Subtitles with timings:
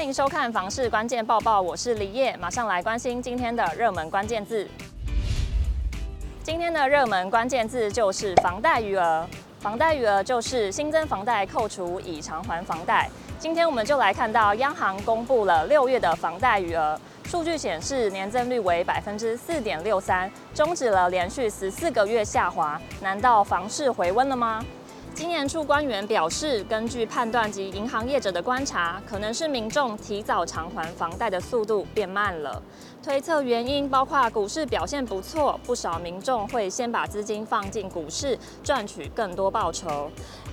[0.00, 4.66] 欢迎收看房市关键报报，我是李叶，马上来关心今天的热门关键字。
[6.42, 9.28] 今天的热门关键字就是房贷余额，
[9.58, 13.10] 房贷余额就是新增房贷扣除已偿还房贷。
[13.38, 22.80] 今天我们就来看到央行公布了六月的房贷余额，数据显示年增率为百分之四点六三，终止了连续十四个月下滑。
[23.02, 24.64] 难道房市回温了吗？
[25.14, 32.62] 今年处官员表示，根据判断及银行业者的观察，可能是民众提早偿还房贷的速度变慢了。
[33.02, 40.10] 推测原因包括股市表现不错，不少民众会先把资金放进股市，赚取更多报酬。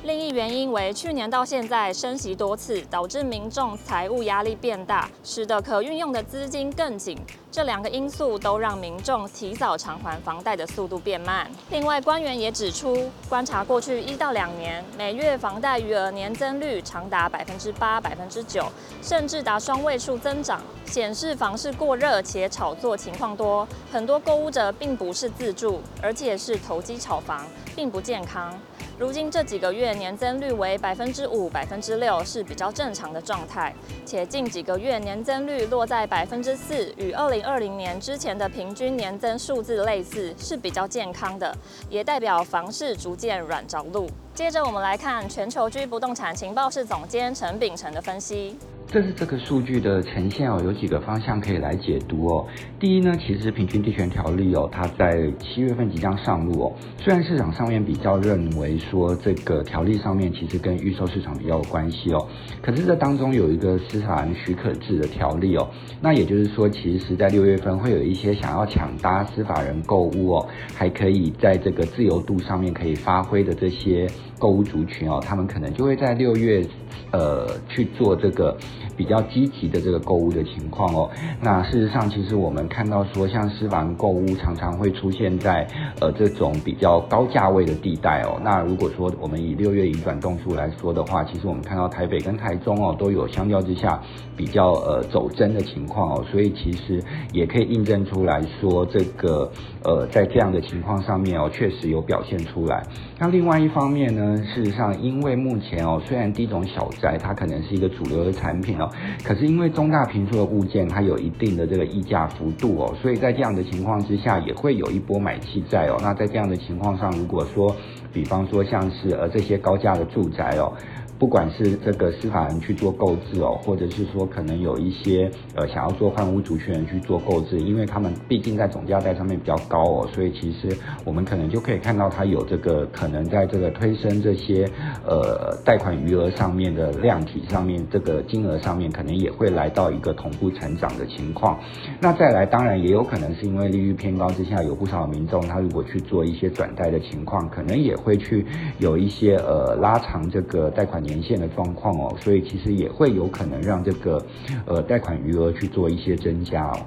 [0.07, 7.17] 另一原因为去年到现在升息多次，导致民众财务压力变大，使得可运用的资金更紧。
[7.51, 11.45] 这两个因素都让民众提早偿还房贷的速度变慢。
[11.71, 18.65] 另外，官员也指出，观察过去一到两年，每月房贷余额年增率长达百分之八、百分之九，
[19.01, 23.67] 甚至达双位数增长，显示房市过热且炒作情况多。
[23.91, 27.45] 很多购屋者并不是自住，而且是投机炒房，
[27.75, 28.57] 并不健康。
[28.99, 33.71] 如今这几个月年增率为百分之五、百分之六是比较正常的状态，
[34.03, 41.55] 且近几个月年增率落在百分之四，与二零二零年之前的平均年增数字类似，是比较健康的，
[41.91, 44.09] 也代表房市逐渐软着陆。
[44.33, 48.57] 接着我们来看全球居不动产情报室总监陈秉承的分析。
[48.89, 52.47] 这是这个数据的呈现哦，有几个方向可以来解读哦。
[52.79, 56.73] 第一呢，其实平均地权条例哦，它在七月份即将上路哦。
[56.97, 62.27] 虽然市场上面比较认为说这个条例上面其实跟预售市场比较有关系哦，
[62.61, 65.67] 可是这当中有一个司法人许可制的条例哦。
[65.99, 74.07] 那也就是说，其实在六月份会有一些想要抢搭司法人购物哦，还可以在这个自由度上面可以发挥的这些
[74.39, 76.65] 购物族群哦，他们可能就会在六月
[77.11, 78.57] 呃去做这个。
[78.97, 81.07] 比较积极的这个购物的情况哦，
[81.39, 85.67] 那事实上其实我们看到说，像私房购物常常会出现在
[86.01, 88.41] 呃这种比较高价位的地带哦。
[88.43, 94.01] 那如果说我们以六月移转动数来说的话，其实我们看到台北跟台中哦都有相较之下
[94.35, 96.99] 比较呃走真的情况哦，所以其实
[97.31, 99.47] 也可以印证出来说，这个
[99.83, 102.81] 呃在这样的情况上面哦确实有表现出来。
[103.19, 108.89] 那另外一方面呢，事实上因为目前哦虽然低种小宅它可能是一个主流的产品哦。
[109.23, 115.97] 可是因为中大平数的物件，它有一定的这个溢价幅度哦，所以在这样的情况之下，也会有一波买气在哦。
[116.01, 117.75] 那在这样的情况上，如果说，
[118.11, 120.73] 比方说像是呃这些高价的住宅哦。
[121.19, 134.69] 不管是这个司法人去做购置哦，或者是说可能有一些呃想要做换屋主权人去做购置，因为他们毕竟在总价带上面比较高哦，所以其实我们可能就可以看到它有这个可能在这个推升这些
[135.03, 141.59] 呃贷款余额上面的量体上面，这个金额上面可能也会来到一个同步成长的情况。
[141.99, 148.45] 那再来，当然也有可能是因为利率偏高之下，有不少民众他如果去做一些转贷的情况，可能也会去
[148.77, 151.06] 有一些呃拉长这个贷款。
[151.07, 154.23] 年限的状况哦，所以其实也会有可能让这个
[154.65, 156.77] 呃贷款余额去做一些增加哦。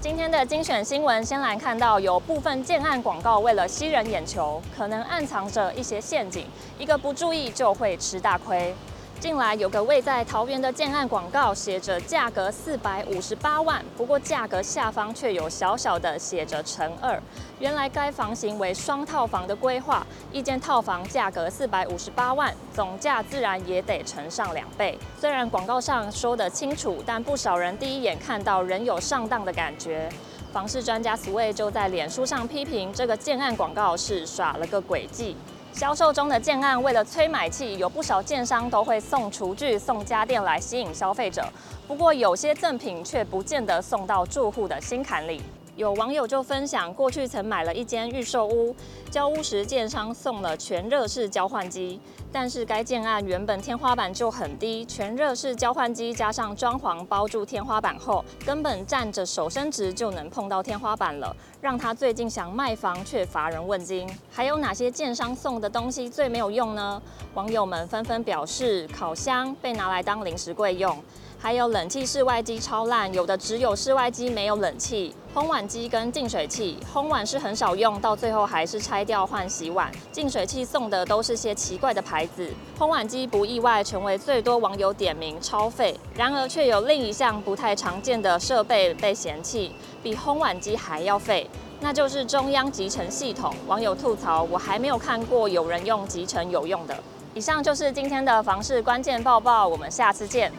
[0.00, 6.44] 今天的精选新闻，先来看到有部分建案广告为了吸人眼球，可能暗藏着一些陷阱，
[6.78, 8.74] 一个不注意就会吃大亏。
[9.22, 17.22] 近来有个位在桃园的建案广告，写着价格四百五十八万，不过价格下方却有小小的写着乘二。
[17.60, 24.98] 原来该房型为双套房的规划，一间套房价格四百五十八万，总价自然也得乘上两倍。
[25.20, 30.08] 虽然广告上说得清楚，但不少人第一眼看到仍有上当的感觉。
[30.52, 35.36] 房市专家 Sway 就在脸书上批评这个建案广告是耍了个诡计。
[35.72, 41.42] 销售中的建案，为了催买气，有不少建商都会送厨具、送家电来吸引消费者。
[41.88, 45.40] 不过，有些赠品却不见得送到住户的心坎里。
[45.74, 48.76] 有网友就分享，过去曾买了一间预售屋，
[49.10, 51.98] 交屋时建商送了全热式交换机，
[52.30, 64.06] 但是该建案原本天花板就很低，全热式交换机加上装潢包住天花板后，根本站着手伸直就能碰到天花板了，让他最近想卖房却乏人问津。
[64.30, 67.00] 还有哪些建商送的东西最没有用呢？
[67.32, 71.02] 网友们纷纷表示，烤箱被拿来当零食柜用。
[71.42, 75.12] 还有冷气室外机超烂，有的只有室外机没有冷气。
[75.34, 79.90] 烘碗机跟净水器，烘碗是很少用，到最后还是拆掉换洗碗。
[80.12, 82.48] 净水器送的都是些奇怪的牌子。
[82.78, 91.50] 烘碗机不意外成为最多网友点名超废，然而却有另一项不太常见的设备被嫌弃，比烘碗机还要废，
[91.80, 93.52] 那就是中央集成系统。
[93.66, 96.96] 网友吐槽：我还没有看过有人用集成有用的。
[97.34, 100.52] 以上就是今天的房事关键报报，我们下次见。